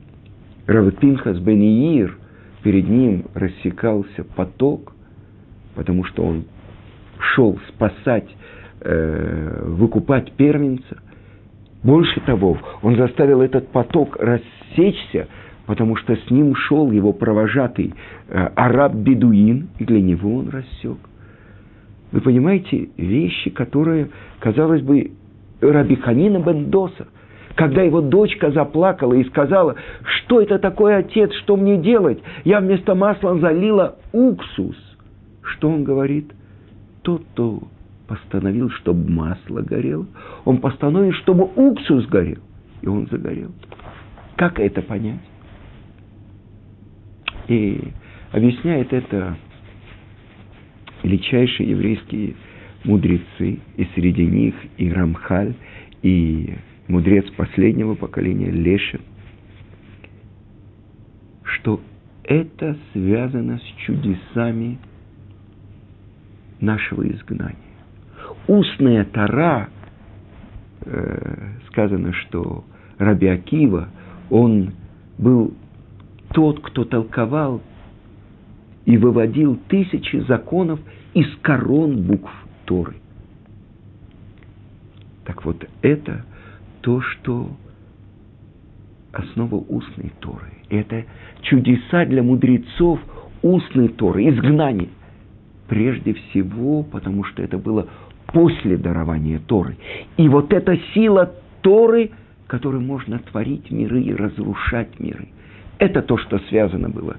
Равпинхас 0.67 1.39
бен 1.39 1.61
Иир, 1.61 2.17
перед 2.63 2.87
ним 2.87 3.25
рассекался 3.33 4.23
поток, 4.35 4.93
потому 5.77 6.03
что 6.05 6.23
он 6.23 6.45
шел 7.19 7.57
спасать, 7.69 8.27
э, 8.81 9.63
выкупать 9.63 10.31
первенца. 10.33 10.97
Больше 11.83 12.19
того, 12.21 12.57
он 12.81 12.97
заставил 12.97 13.41
этот 13.41 13.67
поток 13.69 14.17
рассечься, 14.19 15.27
потому 15.67 15.95
что 15.95 16.15
с 16.15 16.31
ним 16.31 16.55
шел 16.55 16.91
его 16.91 17.13
провожатый 17.13 17.93
э, 18.27 18.49
араб-бедуин, 18.55 19.69
и 19.77 19.85
для 19.85 20.01
него 20.01 20.37
он 20.37 20.49
рассек. 20.49 20.97
Вы 22.11 22.21
понимаете, 22.21 22.89
вещи, 22.97 23.51
которые, 23.51 24.09
казалось 24.39 24.81
бы, 24.81 25.11
Рабиханина 25.61 26.39
Бендоса, 26.39 27.07
когда 27.53 27.83
его 27.83 28.01
дочка 28.01 28.49
заплакала 28.49 29.13
и 29.13 29.23
сказала, 29.25 29.75
что 30.03 30.41
это 30.41 30.57
такое, 30.57 30.97
отец, 30.97 31.31
что 31.43 31.55
мне 31.55 31.77
делать? 31.77 32.19
Я 32.45 32.61
вместо 32.61 32.95
масла 32.95 33.37
залила 33.37 33.97
уксус. 34.11 34.86
Что 35.47 35.69
он 35.69 35.83
говорит? 35.83 36.31
Тот, 37.03 37.23
кто 37.33 37.63
постановил, 38.07 38.69
чтобы 38.69 39.09
масло 39.09 39.61
горело, 39.61 40.07
он 40.45 40.57
постановил, 40.59 41.13
чтобы 41.13 41.45
уксус 41.55 42.05
горел, 42.07 42.39
и 42.81 42.87
он 42.87 43.07
загорел. 43.07 43.51
Как 44.35 44.59
это 44.59 44.81
понять? 44.81 45.21
И 47.47 47.91
объясняет 48.31 48.91
это 48.93 49.37
величайшие 51.03 51.69
еврейские 51.69 52.35
мудрецы, 52.83 53.59
и 53.77 53.87
среди 53.95 54.25
них 54.25 54.55
и 54.77 54.91
Рамхаль, 54.91 55.55
и 56.01 56.55
мудрец 56.87 57.29
последнего 57.31 57.95
поколения 57.95 58.51
Лешин, 58.51 59.01
что 61.43 61.81
это 62.23 62.77
связано 62.93 63.59
с 63.59 63.85
чудесами 63.85 64.77
нашего 66.59 67.07
изгнания 67.07 67.67
устная 68.47 69.05
Тара, 69.05 69.69
э, 70.81 71.49
сказано, 71.67 72.13
что 72.13 72.63
Раби 72.97 73.27
Акива, 73.27 73.89
он 74.29 74.73
был 75.17 75.53
тот, 76.33 76.61
кто 76.61 76.85
толковал 76.85 77.61
и 78.85 78.97
выводил 78.97 79.59
тысячи 79.67 80.17
законов 80.27 80.79
из 81.13 81.27
корон 81.41 82.03
букв 82.03 82.31
Торы. 82.65 82.95
Так 85.25 85.43
вот, 85.45 85.67
это 85.81 86.25
то, 86.81 87.01
что 87.01 87.49
основа 89.11 89.55
устной 89.55 90.11
Торы. 90.19 90.53
Это 90.69 91.05
чудеса 91.41 92.05
для 92.05 92.23
мудрецов 92.23 92.99
устной 93.41 93.89
Торы, 93.89 94.29
изгнание. 94.29 94.89
Прежде 95.67 96.13
всего, 96.13 96.83
потому 96.83 97.23
что 97.23 97.43
это 97.43 97.57
было 97.57 97.87
после 98.27 98.77
дарования 98.77 99.39
Торы. 99.39 99.77
И 100.17 100.29
вот 100.29 100.53
эта 100.53 100.77
сила 100.93 101.33
Торы, 101.61 102.11
которой 102.47 102.81
можно 102.81 103.19
творить 103.19 103.69
миры 103.71 104.01
и 104.01 104.13
разрушать 104.13 104.99
миры. 104.99 105.29
Это 105.79 106.01
то, 106.01 106.17
что 106.17 106.39
связано 106.49 106.89
было 106.89 107.17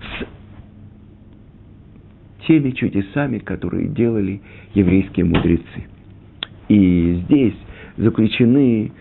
с 0.00 0.26
теми 2.46 2.70
чудесами, 2.70 3.38
которые 3.38 3.88
делали 3.88 4.40
еврейские 4.74 5.26
мудрецы. 5.26 5.86
И 6.68 7.22
здесь 7.24 7.54
заключены 7.96 8.92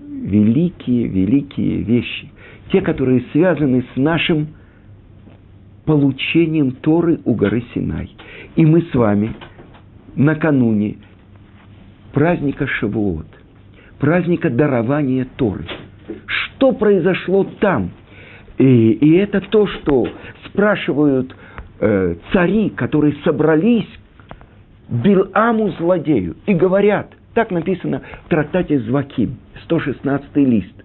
великие-великие 0.00 1.82
вещи, 1.82 2.30
те, 2.70 2.80
которые 2.80 3.24
связаны 3.32 3.84
с 3.94 3.96
нашим 3.96 4.48
получением 5.88 6.72
Торы 6.72 7.18
у 7.24 7.34
горы 7.34 7.64
Синай. 7.72 8.10
И 8.56 8.66
мы 8.66 8.82
с 8.82 8.94
вами 8.94 9.34
накануне 10.16 10.98
праздника 12.12 12.66
Шавуот, 12.66 13.24
праздника 13.98 14.50
дарования 14.50 15.26
Торы. 15.36 15.64
Что 16.26 16.72
произошло 16.72 17.44
там? 17.60 17.90
И, 18.58 18.90
и 18.90 19.14
это 19.14 19.40
то, 19.40 19.66
что 19.66 20.06
спрашивают 20.44 21.34
э, 21.80 22.16
цари, 22.34 22.68
которые 22.68 23.14
собрались 23.24 23.88
Биламу 24.90 25.70
злодею 25.78 26.36
и 26.44 26.52
говорят, 26.52 27.14
так 27.32 27.50
написано 27.50 28.02
в 28.26 28.28
трактате 28.28 28.78
Зваким, 28.80 29.38
116 29.64 30.36
лист, 30.36 30.84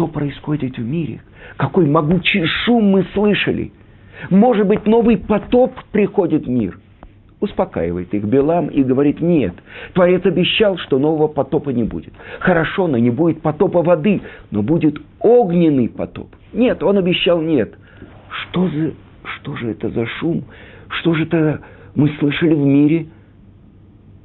что 0.00 0.06
происходит 0.06 0.78
в 0.78 0.82
мире, 0.82 1.20
какой 1.58 1.84
могучий 1.84 2.46
шум 2.46 2.84
мы 2.90 3.04
слышали. 3.12 3.70
Может 4.30 4.66
быть, 4.66 4.86
новый 4.86 5.18
потоп 5.18 5.74
приходит 5.92 6.46
в 6.46 6.48
мир. 6.48 6.80
Успокаивает 7.40 8.14
их 8.14 8.24
Белам 8.24 8.68
и 8.68 8.82
говорит, 8.82 9.20
нет, 9.20 9.52
Творец 9.92 10.24
обещал, 10.24 10.78
что 10.78 10.98
нового 10.98 11.28
потопа 11.28 11.68
не 11.68 11.84
будет. 11.84 12.14
Хорошо, 12.38 12.86
но 12.86 12.96
не 12.96 13.10
будет 13.10 13.42
потопа 13.42 13.82
воды, 13.82 14.22
но 14.50 14.62
будет 14.62 14.96
огненный 15.18 15.90
потоп. 15.90 16.34
Нет, 16.54 16.82
он 16.82 16.96
обещал 16.96 17.42
нет. 17.42 17.74
Что, 18.30 18.68
за, 18.68 18.94
что 19.22 19.56
же 19.56 19.72
это 19.72 19.90
за 19.90 20.06
шум? 20.06 20.44
Что 21.00 21.12
же 21.12 21.24
это 21.24 21.60
мы 21.94 22.08
слышали 22.20 22.54
в 22.54 22.64
мире? 22.64 23.08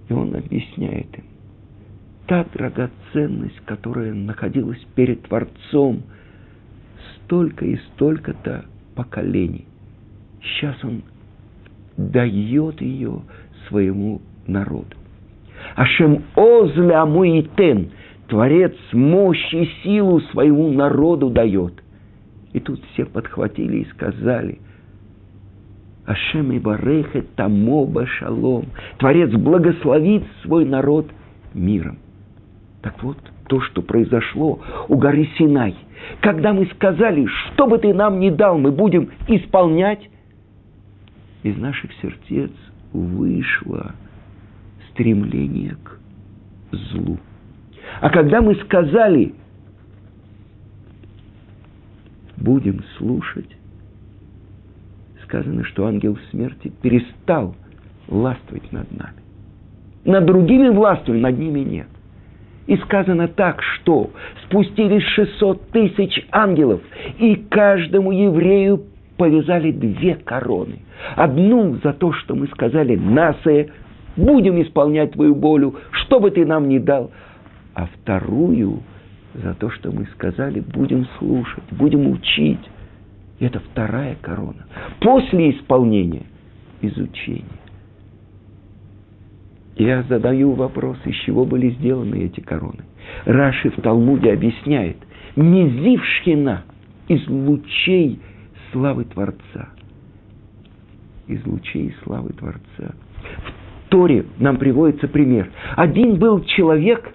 И 0.07 0.13
он 0.13 0.33
объясняет 0.35 1.17
им. 1.17 1.34
Та 2.27 2.45
драгоценность, 2.53 3.59
которая 3.65 4.13
находилась 4.13 4.83
перед 4.95 5.23
Творцом 5.23 6.03
столько 7.17 7.65
и 7.65 7.77
столько-то 7.93 8.65
поколений. 8.95 9.65
Сейчас 10.41 10.75
он 10.83 11.03
дает 11.97 12.81
ее 12.81 13.21
своему 13.67 14.21
народу. 14.47 14.95
Ашем 15.75 16.23
озля 16.35 17.05
муитен, 17.05 17.91
Творец 18.27 18.75
мощь 18.91 19.53
и 19.53 19.69
силу 19.83 20.19
своему 20.21 20.71
народу 20.71 21.29
дает. 21.29 21.73
И 22.53 22.59
тут 22.59 22.81
все 22.93 23.05
подхватили 23.05 23.77
и 23.77 23.89
сказали, 23.89 24.59
Ашем 26.05 26.51
и 26.51 26.59
Барехет 26.59 27.35
Тамо 27.35 27.85
Башалом. 27.85 28.65
Творец 28.97 29.31
благословит 29.31 30.23
свой 30.43 30.65
народ 30.65 31.07
миром. 31.53 31.97
Так 32.85 33.01
вот, 33.01 33.17
то, 33.47 33.61
что 33.61 33.81
произошло 33.81 34.59
у 34.89 34.97
горы 34.97 35.27
Синай, 35.39 35.75
когда 36.21 36.53
мы 36.53 36.67
сказали, 36.67 37.25
что 37.25 37.65
бы 37.65 37.79
ты 37.79 37.95
нам 37.95 38.19
ни 38.19 38.29
дал, 38.29 38.59
мы 38.59 38.71
будем 38.71 39.09
исполнять, 39.27 40.07
из 41.41 41.57
наших 41.57 41.91
сердец 41.93 42.51
вышло 42.93 43.95
стремление 44.91 45.75
к 45.83 45.97
злу. 46.71 47.17
А 48.01 48.11
когда 48.11 48.39
мы 48.39 48.53
сказали, 48.53 49.33
будем 52.37 52.83
слушать, 52.99 53.49
сказано, 55.23 55.63
что 55.63 55.87
ангел 55.87 56.19
смерти 56.29 56.71
перестал 56.83 57.55
властвовать 58.05 58.71
над 58.71 58.91
нами. 58.91 59.17
Над 60.03 60.27
другими 60.27 60.69
властвует, 60.69 61.23
над 61.23 61.39
ними 61.39 61.61
нет. 61.61 61.87
И 62.67 62.77
сказано 62.77 63.27
так, 63.27 63.61
что 63.61 64.09
спустились 64.45 65.03
600 65.03 65.69
тысяч 65.69 66.25
ангелов, 66.31 66.81
и 67.19 67.35
каждому 67.35 68.11
еврею 68.11 68.83
повязали 69.17 69.71
две 69.71 70.15
короны. 70.15 70.79
Одну 71.15 71.77
за 71.83 71.93
то, 71.93 72.11
что 72.13 72.35
мы 72.35 72.47
сказали 72.47 72.95
«Насая, 72.95 73.67
будем 74.17 74.61
исполнять 74.61 75.11
твою 75.11 75.35
волю, 75.35 75.75
что 75.91 76.19
бы 76.19 76.31
ты 76.31 76.45
нам 76.45 76.67
ни 76.67 76.79
дал», 76.79 77.11
а 77.75 77.87
вторую 77.87 78.81
за 79.33 79.53
то, 79.53 79.69
что 79.69 79.91
мы 79.91 80.07
сказали 80.13 80.59
«Будем 80.59 81.07
слушать, 81.19 81.63
будем 81.71 82.07
учить». 82.07 82.59
И 83.39 83.45
это 83.45 83.59
вторая 83.59 84.15
корона. 84.21 84.65
После 85.01 85.51
исполнения– 85.51 86.23
изучение. 86.81 87.43
Я 89.75 90.03
задаю 90.03 90.53
вопрос, 90.53 90.97
из 91.05 91.15
чего 91.25 91.45
были 91.45 91.71
сделаны 91.71 92.15
эти 92.23 92.39
короны. 92.39 92.85
Раши 93.25 93.69
в 93.71 93.81
Талмуде 93.81 94.31
объясняет, 94.31 94.97
Мизившхина 95.35 96.63
из 97.09 97.27
лучей 97.27 98.19
славы 98.71 99.03
Творца. 99.03 99.69
Из 101.27 101.45
лучей 101.45 101.93
славы 102.03 102.29
Творца. 102.29 102.95
В 103.85 103.89
Торе 103.89 104.25
нам 104.37 104.57
приводится 104.57 105.07
пример. 105.07 105.51
Один 105.75 106.15
был 106.15 106.41
человек, 106.43 107.13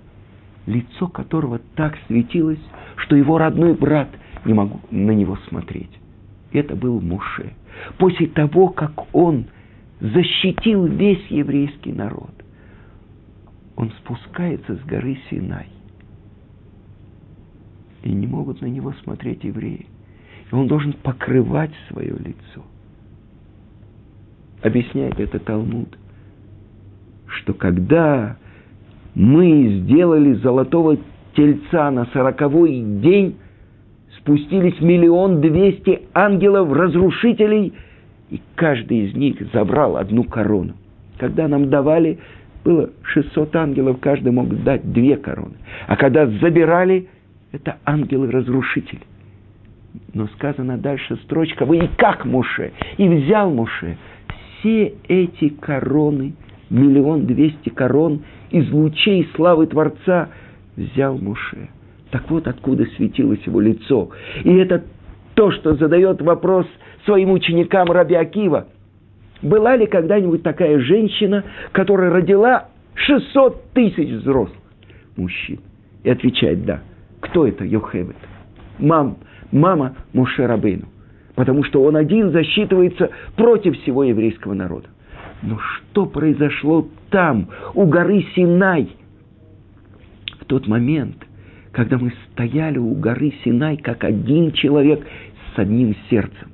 лицо 0.67 1.09
которого 1.09 1.61
так 1.77 1.97
светилось, 2.09 2.61
что 2.97 3.17
его 3.17 3.39
родной 3.39 3.73
брат 3.73 4.09
не 4.45 4.53
мог 4.53 4.81
на 4.91 5.13
него 5.13 5.39
смотреть. 5.49 5.91
Это 6.53 6.77
был 6.77 7.01
Муше. 7.01 7.55
После 7.99 8.27
того, 8.27 8.69
как 8.69 9.15
он 9.15 9.47
защитил 10.01 10.85
весь 10.85 11.25
еврейский 11.29 11.93
народ, 11.93 12.31
он 13.81 13.91
спускается 13.93 14.77
с 14.77 14.81
горы 14.81 15.17
Синай. 15.31 15.67
И 18.03 18.13
не 18.13 18.27
могут 18.27 18.61
на 18.61 18.67
него 18.67 18.93
смотреть 19.03 19.43
евреи. 19.43 19.87
И 20.51 20.55
он 20.55 20.69
должен 20.69 20.93
покрывать 20.93 21.71
свое 21.89 22.11
лицо. 22.11 22.63
Объясняет 24.63 25.19
это 25.19 25.39
Талмуд, 25.39 25.97
что 27.27 27.55
когда 27.55 28.37
мы 29.15 29.81
сделали 29.81 30.35
золотого 30.35 30.99
тельца 31.35 31.91
на 31.91 32.05
сороковой 32.07 32.83
день, 32.83 33.37
спустились 34.19 34.79
миллион 34.83 35.41
двести 35.41 36.03
ангелов-разрушителей, 36.13 37.73
и 38.29 38.43
каждый 38.57 39.07
из 39.09 39.15
них 39.15 39.37
забрал 39.55 39.97
одну 39.97 40.25
корону. 40.25 40.75
Когда 41.17 41.49
нам 41.49 41.71
давали 41.71 42.19
было 42.65 42.91
600 43.03 43.57
ангелов, 43.57 43.99
каждый 44.01 44.33
мог 44.33 44.49
дать 44.63 44.93
две 44.93 45.17
короны. 45.17 45.55
А 45.87 45.97
когда 45.97 46.27
забирали, 46.27 47.09
это 47.53 47.79
ангелы-разрушители. 47.85 49.01
Но 50.15 50.29
сказано 50.29 50.79
дальше 50.79 51.17
строчка, 51.25 51.65
вы 51.65 51.79
и 51.79 51.89
как 51.97 52.25
Муше, 52.25 52.73
и 52.97 53.09
взял 53.09 53.51
Муше 53.51 53.97
все 54.61 54.95
эти 55.09 55.49
короны, 55.49 56.35
миллион 56.69 57.27
двести 57.27 57.71
корон 57.71 58.23
из 58.51 58.71
лучей 58.71 59.29
славы 59.35 59.67
Творца 59.67 60.29
взял 60.77 61.17
Муше. 61.19 61.69
Так 62.11 62.31
вот 62.31 62.47
откуда 62.47 62.85
светилось 62.97 63.41
его 63.47 63.61
лицо. 63.61 64.11
И 64.45 64.53
это 64.53 64.85
то, 65.35 65.51
что 65.51 65.75
задает 65.75 66.21
вопрос 66.21 66.67
своим 67.05 67.31
ученикам 67.31 67.91
Раби 67.91 68.15
Акива– 68.15 68.67
была 69.43 69.77
ли 69.77 69.87
когда-нибудь 69.87 70.43
такая 70.43 70.79
женщина, 70.81 71.45
которая 71.73 72.11
родила 72.11 72.69
600 72.95 73.73
тысяч 73.73 74.09
взрослых 74.21 74.59
мужчин? 75.17 75.61
И 76.03 76.11
отвечает 76.11 76.65
«да». 76.65 76.81
Кто 77.21 77.47
это 77.47 77.65
Йохевет? 77.65 78.17
Мам, 78.79 79.19
мама 79.53 79.97
Муше 80.15 80.47
Рабейну. 80.47 80.87
Потому 81.35 81.65
что 81.65 81.83
он 81.83 81.97
один 81.97 82.31
засчитывается 82.31 83.11
против 83.37 83.79
всего 83.81 84.05
еврейского 84.05 84.55
народа. 84.55 84.89
Но 85.43 85.59
что 85.59 86.07
произошло 86.07 86.89
там, 87.11 87.49
у 87.75 87.87
горы 87.87 88.25
Синай? 88.35 88.91
В 90.41 90.45
тот 90.47 90.67
момент, 90.67 91.17
когда 91.73 91.99
мы 91.99 92.13
стояли 92.33 92.79
у 92.79 92.95
горы 92.95 93.33
Синай, 93.45 93.77
как 93.77 94.05
один 94.05 94.53
человек 94.53 95.07
с 95.55 95.59
одним 95.59 95.95
сердцем 96.09 96.51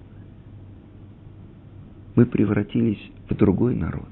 мы 2.17 2.25
превратились 2.25 3.01
в 3.29 3.35
другой 3.35 3.77
народ. 3.77 4.09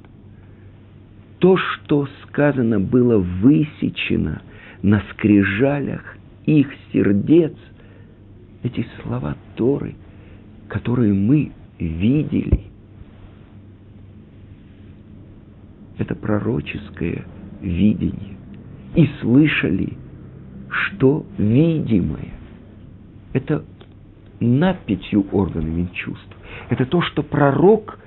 То, 1.38 1.56
что 1.56 2.06
сказано 2.22 2.78
было 2.78 3.18
высечено 3.18 4.42
на 4.82 5.02
скрижалях 5.12 6.16
их 6.46 6.68
сердец, 6.92 7.54
эти 8.62 8.86
слова 9.02 9.36
Торы, 9.56 9.94
которые 10.68 11.12
мы 11.12 11.52
видели, 11.78 12.60
это 15.98 16.14
пророческое 16.14 17.24
видение. 17.60 18.36
И 18.94 19.08
слышали, 19.20 19.94
что 20.70 21.26
видимое. 21.38 22.32
Это 23.32 23.64
над 24.40 24.80
пятью 24.84 25.26
органами 25.32 25.88
чувств 25.92 26.33
это 26.68 26.86
то, 26.86 27.02
что 27.02 27.22
пророк 27.22 27.98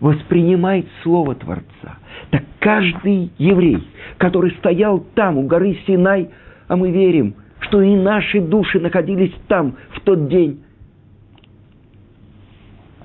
воспринимает 0.00 0.86
Слово 1.02 1.34
Творца. 1.34 1.98
Так 2.30 2.42
каждый 2.60 3.32
еврей, 3.38 3.86
который 4.18 4.52
стоял 4.52 5.00
там, 5.14 5.38
у 5.38 5.46
горы 5.46 5.78
Синай, 5.86 6.30
а 6.68 6.76
мы 6.76 6.90
верим, 6.90 7.34
что 7.60 7.80
и 7.80 7.94
наши 7.94 8.40
души 8.40 8.80
находились 8.80 9.32
там 9.48 9.76
в 9.90 10.00
тот 10.00 10.28
день, 10.28 10.60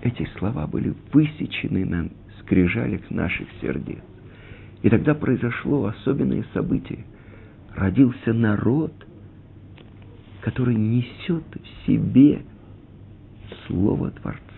эти 0.01 0.27
слова 0.37 0.65
были 0.65 0.93
высечены 1.11 1.85
на 1.85 2.09
скрижалях 2.41 3.09
наших 3.09 3.47
сердец. 3.61 3.99
И 4.81 4.89
тогда 4.89 5.13
произошло 5.13 5.85
особенное 5.85 6.45
событие. 6.53 7.05
Родился 7.75 8.33
народ, 8.33 8.93
который 10.41 10.75
несет 10.75 11.43
в 11.53 11.85
себе 11.85 12.41
Слово 13.67 14.11
Творца. 14.11 14.48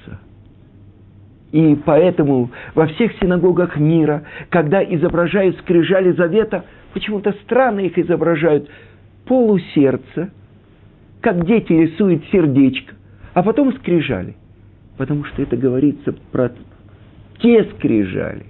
И 1.51 1.75
поэтому 1.85 2.49
во 2.75 2.87
всех 2.87 3.11
синагогах 3.19 3.77
мира, 3.77 4.23
когда 4.49 4.83
изображают 4.83 5.57
скрижали 5.59 6.11
завета, 6.11 6.65
почему-то 6.93 7.33
странно 7.43 7.81
их 7.81 7.97
изображают 7.97 8.69
полусердца, 9.25 10.29
как 11.19 11.45
дети 11.45 11.73
рисуют 11.73 12.23
сердечко, 12.31 12.95
а 13.33 13.43
потом 13.43 13.73
скрижали. 13.77 14.35
Потому 14.97 15.25
что 15.25 15.41
это 15.41 15.57
говорится 15.57 16.13
про 16.31 16.51
те 17.39 17.65
скрижали, 17.75 18.45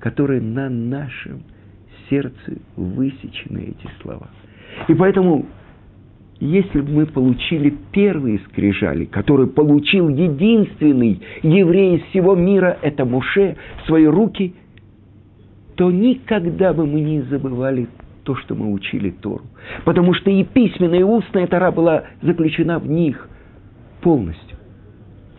которые 0.00 0.40
на 0.40 0.68
нашем 0.68 1.42
сердце 2.10 2.58
высечены 2.76 3.74
эти 3.76 3.90
слова. 4.02 4.28
И 4.88 4.94
поэтому 4.94 5.46
если 6.42 6.80
бы 6.80 6.90
мы 6.90 7.06
получили 7.06 7.72
первые 7.92 8.40
скрижали, 8.48 9.04
которые 9.04 9.46
получил 9.46 10.08
единственный 10.08 11.22
еврей 11.44 11.98
из 11.98 12.02
всего 12.06 12.34
мира, 12.34 12.78
это 12.82 13.04
Муше, 13.04 13.56
свои 13.86 14.06
руки, 14.06 14.52
то 15.76 15.92
никогда 15.92 16.72
бы 16.72 16.84
мы 16.84 17.00
не 17.00 17.20
забывали 17.22 17.86
то, 18.24 18.34
что 18.34 18.56
мы 18.56 18.72
учили 18.72 19.10
Тору. 19.10 19.44
Потому 19.84 20.14
что 20.14 20.32
и 20.32 20.42
письменная, 20.42 20.98
и 20.98 21.04
устная 21.04 21.46
Тора 21.46 21.70
была 21.70 22.04
заключена 22.22 22.80
в 22.80 22.88
них 22.88 23.28
полностью. 24.00 24.58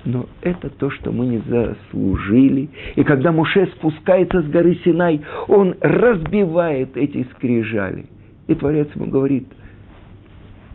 Но 0.06 0.28
это 0.42 0.70
то, 0.70 0.89
что 0.89 1.12
мы 1.12 1.26
не 1.26 1.39
заслужили. 1.39 2.70
И 2.96 3.04
когда 3.04 3.34
Муше 3.34 3.68
спускается 3.76 4.42
с 4.42 4.46
горы 4.46 4.80
Синай, 4.86 5.20
он 5.50 5.76
разбивает 5.82 6.96
эти 6.96 7.28
скрижали. 7.36 8.06
И 8.48 8.56
Творец 8.56 8.88
ему 8.96 9.08
говорит– 9.08 9.48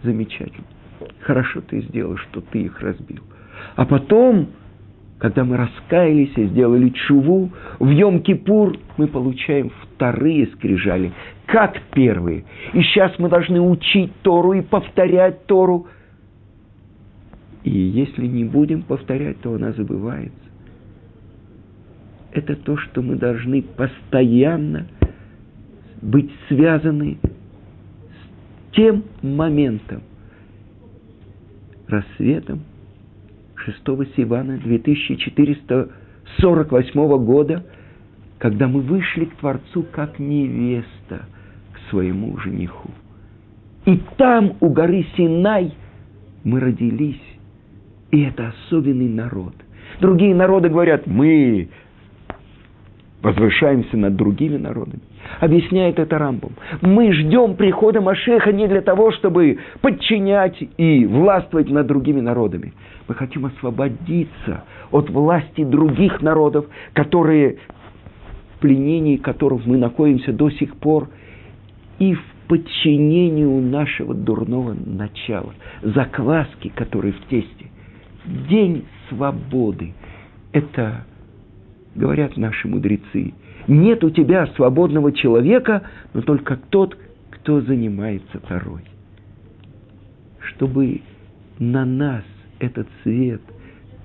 замечательно. 0.03 0.67
Хорошо 1.21 1.61
ты 1.61 1.81
сделал, 1.83 2.17
что 2.17 2.41
ты 2.41 2.63
их 2.63 2.81
разбил. 2.81 3.23
А 3.77 3.85
потом, 3.85 4.49
когда 5.19 5.45
мы 5.45 5.57
раскаялись 5.57 6.33
и 6.37 6.47
сделали 6.47 6.91
чуву, 6.91 7.51
в 7.79 7.89
Йом-Кипур 7.89 8.79
мы 8.97 9.07
получаем 9.09 9.71
вторые 9.83 10.47
скрижали, 10.49 11.13
как 11.47 11.81
первые. 11.93 12.45
И 12.73 12.83
сейчас 12.83 13.19
мы 13.19 13.29
должны 13.29 13.61
учить 13.61 14.13
Тору 14.23 14.53
и 14.53 14.63
повторять 14.63 15.47
Тору. 15.47 15.87
И 17.65 17.71
если 17.71 18.27
не 18.27 18.45
будем 18.45 18.83
повторять, 18.83 19.41
то 19.41 19.55
она 19.55 19.73
забывается. 19.73 20.33
Это 22.33 22.55
то, 22.57 22.77
что 22.77 23.03
мы 23.03 23.17
должны 23.17 23.63
постоянно 23.63 24.87
быть 26.01 26.31
связаны 26.49 27.19
тем 28.73 29.05
моментом, 29.23 30.03
рассветом 31.87 32.65
6 33.57 33.79
Сивана 34.17 34.59
2448 34.59 37.25
года, 37.25 37.65
когда 38.39 38.67
мы 38.69 38.81
вышли 38.81 39.27
к 39.27 39.37
Творцу 39.37 39.85
как 39.93 40.19
невеста 40.19 41.27
к 41.73 41.79
своему 41.91 42.37
жениху. 42.39 42.91
И 43.85 44.01
там, 44.17 44.57
у 44.61 44.71
горы 44.71 45.07
Синай, 45.17 45.73
мы 46.45 46.61
родились. 46.61 47.21
И 48.11 48.23
это 48.23 48.49
особенный 48.49 49.09
народ. 49.09 49.55
Другие 50.01 50.35
народы 50.35 50.69
говорят, 50.69 51.07
мы 51.07 51.69
возвышаемся 53.23 53.97
над 53.97 54.17
другими 54.17 54.57
народами. 54.57 55.01
Объясняет 55.41 55.99
это 55.99 56.19
Рамбом. 56.19 56.53
Мы 56.81 57.13
ждем 57.13 57.55
прихода 57.55 58.01
Машеха 58.01 58.53
не 58.53 58.67
для 58.67 58.81
того, 58.81 59.13
чтобы 59.13 59.59
подчинять 59.81 60.57
и 60.77 61.07
властвовать 61.07 61.71
над 61.71 61.87
другими 61.87 62.21
народами. 62.21 62.73
Мы 63.07 63.15
хотим 63.15 63.47
освободиться 63.47 64.65
от 64.91 65.11
власти 65.11 65.65
других 65.65 66.21
народов, 66.23 66.67
которые, 66.93 67.59
пленении 68.61 69.17
которых 69.17 69.65
мы 69.65 69.77
находимся 69.77 70.33
до 70.33 70.51
сих 70.51 70.77
пор, 70.77 71.09
и 71.99 72.15
в 72.15 72.23
подчинении 72.49 73.45
у 73.45 73.61
нашего 73.61 74.15
дурного 74.15 74.75
начала, 74.75 75.55
закваски, 75.83 76.69
которые 76.69 77.13
в 77.13 77.21
тесте. 77.27 77.67
День 78.25 78.85
свободы– 79.09 79.95
это 80.53 81.05
говорят 81.95 82.37
наши 82.37 82.69
мудрецы, 82.69 83.35
нет 83.69 84.03
у 84.03 84.11
тебя 84.11 84.47
свободного 84.57 85.13
человека, 85.13 85.83
но 86.15 86.23
только 86.23 86.57
тот, 86.57 86.99
кто 87.31 87.61
занимается 87.61 88.41
Торой. 88.41 88.83
Чтобы 90.41 91.03
на 91.59 91.85
нас 91.85 92.25
этот 92.59 92.89
свет 93.03 93.43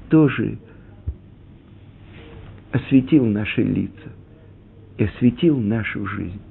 тоже 0.09 0.57
осветил 2.71 3.25
наши 3.25 3.63
лица 3.63 4.09
и 4.97 5.05
осветил 5.05 5.57
нашу 5.57 6.05
жизнь. 6.05 6.41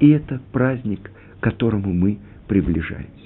И 0.00 0.08
это 0.08 0.40
праздник, 0.52 1.10
к 1.38 1.42
которому 1.42 1.92
мы 1.92 2.18
приближаемся. 2.48 3.19